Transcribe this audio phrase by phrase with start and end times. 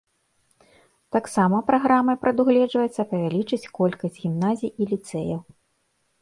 [1.15, 5.39] Таксама праграмай прадугледжваецца павялічыць колькасць гімназій і ліцэяў.